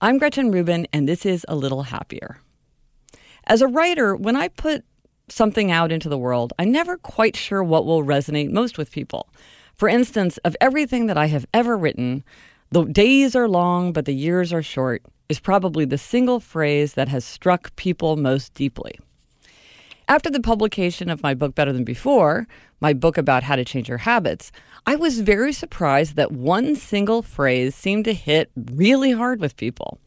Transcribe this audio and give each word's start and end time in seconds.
I'm 0.00 0.18
Gretchen 0.18 0.52
Rubin, 0.52 0.86
and 0.92 1.08
this 1.08 1.26
is 1.26 1.44
A 1.48 1.56
Little 1.56 1.82
Happier. 1.82 2.38
As 3.48 3.60
a 3.60 3.66
writer, 3.66 4.14
when 4.14 4.36
I 4.36 4.46
put 4.46 4.84
something 5.28 5.72
out 5.72 5.90
into 5.90 6.08
the 6.08 6.16
world, 6.16 6.52
I'm 6.56 6.70
never 6.70 6.96
quite 6.96 7.34
sure 7.34 7.64
what 7.64 7.84
will 7.84 8.04
resonate 8.04 8.52
most 8.52 8.78
with 8.78 8.92
people. 8.92 9.28
For 9.74 9.88
instance, 9.88 10.38
of 10.44 10.56
everything 10.60 11.06
that 11.06 11.18
I 11.18 11.26
have 11.26 11.46
ever 11.52 11.76
written, 11.76 12.22
the 12.70 12.84
days 12.84 13.34
are 13.34 13.48
long, 13.48 13.92
but 13.92 14.04
the 14.04 14.14
years 14.14 14.52
are 14.52 14.62
short 14.62 15.02
is 15.28 15.40
probably 15.40 15.84
the 15.84 15.98
single 15.98 16.38
phrase 16.38 16.94
that 16.94 17.08
has 17.08 17.24
struck 17.24 17.74
people 17.74 18.16
most 18.16 18.54
deeply. 18.54 19.00
After 20.06 20.30
the 20.30 20.40
publication 20.40 21.10
of 21.10 21.24
my 21.24 21.34
book 21.34 21.56
Better 21.56 21.72
Than 21.72 21.82
Before, 21.82 22.46
my 22.80 22.92
book 22.92 23.18
about 23.18 23.42
how 23.42 23.56
to 23.56 23.64
change 23.64 23.88
your 23.88 23.98
habits, 23.98 24.52
I 24.88 24.96
was 24.96 25.20
very 25.20 25.52
surprised 25.52 26.16
that 26.16 26.32
one 26.32 26.74
single 26.74 27.20
phrase 27.20 27.74
seemed 27.74 28.06
to 28.06 28.14
hit 28.14 28.50
really 28.56 29.12
hard 29.12 29.38
with 29.38 29.58
people. 29.58 29.98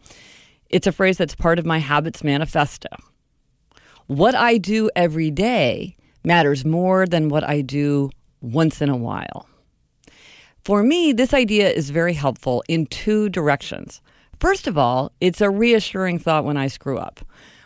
It's 0.72 0.88
a 0.88 0.92
phrase 0.92 1.20
that's 1.20 1.36
part 1.36 1.60
of 1.60 1.68
my 1.68 1.78
Habits 1.78 2.24
Manifesto. 2.24 2.90
What 4.08 4.34
I 4.34 4.58
do 4.58 4.90
every 4.96 5.30
day 5.30 5.98
matters 6.24 6.66
more 6.66 7.06
than 7.06 7.30
what 7.30 7.48
I 7.48 7.62
do 7.62 8.10
once 8.42 8.82
in 8.82 8.90
a 8.90 8.98
while. 8.98 9.48
For 10.66 10.82
me, 10.82 11.14
this 11.14 11.32
idea 11.32 11.70
is 11.70 11.92
very 11.92 12.14
helpful 12.14 12.64
in 12.68 12.88
two 12.88 13.30
directions. 13.30 14.02
First 14.40 14.66
of 14.66 14.80
all, 14.80 15.12
it's 15.22 15.42
a 15.42 15.52
reassuring 15.52 16.18
thought 16.18 16.44
when 16.44 16.58
I 16.58 16.66
screw 16.66 16.98
up. 16.98 17.20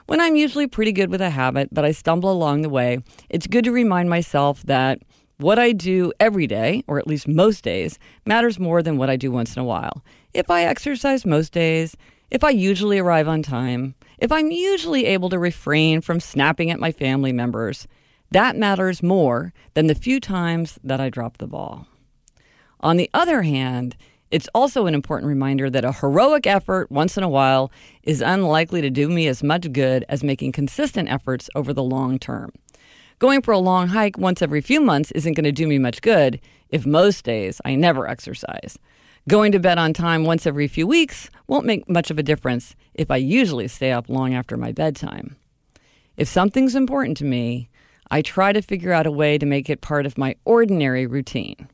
When 0.08 0.20
I'm 0.20 0.36
usually 0.36 0.68
pretty 0.68 0.92
good 0.92 1.10
with 1.10 1.22
a 1.22 1.30
habit, 1.30 1.70
but 1.72 1.86
I 1.86 1.94
stumble 1.94 2.30
along 2.30 2.64
the 2.64 2.70
way, 2.70 3.00
it's 3.30 3.48
good 3.48 3.64
to 3.64 3.72
remind 3.72 4.10
myself 4.10 4.64
that 4.64 5.00
what 5.38 5.60
I 5.60 5.72
do 5.72 6.14
every 6.20 6.48
day, 6.48 6.84
or 6.88 6.98
at 6.98 7.08
least 7.08 7.28
most 7.28 7.64
days, 7.64 8.00
matters 8.26 8.60
more 8.60 8.82
than 8.82 8.98
what 8.98 9.10
I 9.10 9.16
do 9.16 9.32
once 9.32 9.56
in 9.56 9.62
a 9.62 9.66
while. 9.66 10.04
If 10.34 10.50
I 10.50 10.64
exercise 10.64 11.26
most 11.26 11.52
days, 11.52 11.96
if 12.32 12.44
I 12.44 12.50
usually 12.50 13.00
arrive 13.00 13.28
on 13.28 13.44
time, 13.44 13.96
if 14.18 14.32
I'm 14.32 14.52
usually 14.52 15.06
able 15.06 15.30
to 15.30 15.40
refrain 15.40 16.02
from 16.02 16.20
snapping 16.20 16.72
at 16.72 16.80
my 16.80 16.92
family 16.92 17.32
members, 17.32 17.88
that 18.32 18.58
matters 18.58 19.04
more 19.04 19.54
than 19.74 19.88
the 19.88 19.96
few 19.96 20.20
times 20.20 20.80
that 20.84 21.00
I 21.00 21.10
drop 21.10 21.38
the 21.38 21.48
ball. 21.48 21.88
On 22.80 22.98
the 22.98 23.10
other 23.14 23.44
hand, 23.44 23.96
it's 24.32 24.50
also 24.56 24.86
an 24.86 24.96
important 24.96 25.30
reminder 25.30 25.70
that 25.70 25.86
a 25.86 25.92
heroic 25.92 26.48
effort 26.48 26.92
once 26.92 27.16
in 27.16 27.24
a 27.24 27.30
while 27.30 27.72
is 28.04 28.22
unlikely 28.22 28.82
to 28.82 28.90
do 28.90 29.08
me 29.08 29.28
as 29.28 29.44
much 29.44 29.72
good 29.72 30.04
as 30.10 30.24
making 30.24 30.52
consistent 30.52 31.10
efforts 31.10 31.50
over 31.56 31.74
the 31.74 31.84
long 31.84 32.20
term. 32.20 32.52
Going 33.18 33.42
for 33.42 33.54
a 33.54 33.60
long 33.60 33.88
hike 33.88 34.18
once 34.18 34.42
every 34.42 34.60
few 34.60 34.82
months 34.82 35.12
isn't 35.12 35.34
going 35.34 35.46
to 35.46 35.52
do 35.52 35.68
me 35.68 35.80
much 35.80 36.02
good 36.02 36.42
if 36.70 36.86
most 36.86 37.24
days 37.24 37.62
I 37.64 37.76
never 37.76 38.08
exercise. 38.08 38.78
Going 39.30 39.54
to 39.54 39.60
bed 39.60 39.78
on 39.78 39.94
time 39.94 40.26
once 40.26 40.46
every 40.46 40.68
few 40.68 40.86
weeks 40.86 41.30
won't 41.48 41.66
make 41.66 41.90
much 41.90 42.12
of 42.12 42.20
a 42.20 42.24
difference 42.24 42.76
if 42.94 43.10
I 43.10 43.16
usually 43.16 43.70
stay 43.70 43.92
up 43.92 44.10
long 44.10 44.34
after 44.34 44.58
my 44.58 44.74
bedtime. 44.74 45.38
If 46.18 46.28
something's 46.28 46.76
important 46.76 47.16
to 47.18 47.26
me, 47.26 47.70
I 48.12 48.22
try 48.22 48.52
to 48.52 48.62
figure 48.62 48.92
out 48.92 49.08
a 49.08 49.12
way 49.12 49.38
to 49.38 49.46
make 49.46 49.70
it 49.70 49.82
part 49.82 50.06
of 50.06 50.18
my 50.18 50.36
ordinary 50.44 51.08
routine. 51.08 51.70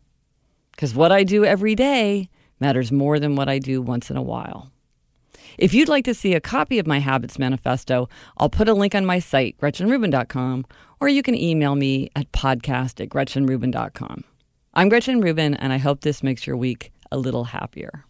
Because 0.72 0.94
what 0.94 1.12
I 1.12 1.24
do 1.24 1.44
every 1.44 1.74
day 1.74 2.30
matters 2.60 2.92
more 2.92 3.20
than 3.20 3.36
what 3.36 3.50
I 3.50 3.58
do 3.58 3.82
once 3.82 4.12
in 4.12 4.16
a 4.16 4.22
while. 4.22 4.72
If 5.58 5.74
you'd 5.74 5.90
like 5.90 6.06
to 6.06 6.14
see 6.14 6.34
a 6.34 6.40
copy 6.40 6.80
of 6.80 6.88
my 6.88 7.00
Habits 7.00 7.38
Manifesto, 7.38 8.08
I'll 8.38 8.50
put 8.50 8.70
a 8.70 8.74
link 8.74 8.96
on 8.96 9.06
my 9.06 9.20
site, 9.20 9.58
GretchenRubin.com, 9.60 10.66
or 11.02 11.10
you 11.10 11.24
can 11.24 11.36
email 11.36 11.76
me 11.76 12.10
at 12.16 12.32
podcast 12.32 13.02
at 13.02 13.10
GretchenRubin.com. 13.10 14.24
I'm 14.74 14.88
Gretchen 14.88 15.20
Rubin, 15.20 15.56
and 15.56 15.74
I 15.74 15.78
hope 15.78 16.02
this 16.02 16.24
makes 16.24 16.48
your 16.48 16.56
week 16.56 16.94
a 17.12 17.18
little 17.18 17.44
happier. 17.44 18.06